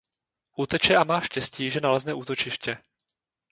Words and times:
Uteče 0.57 0.95
a 0.97 1.03
má 1.03 1.21
štěstí, 1.21 1.71
že 1.71 1.79
nalezne 1.81 2.13
útočiště. 2.13 2.77